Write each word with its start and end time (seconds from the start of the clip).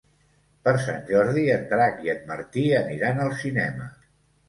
Per 0.67 0.73
Sant 0.85 1.03
Jordi 1.09 1.45
en 1.57 1.69
Drac 1.75 2.03
i 2.09 2.13
en 2.17 2.27
Martí 2.35 2.67
aniran 2.83 3.25
al 3.29 3.35
cinema. 3.47 3.97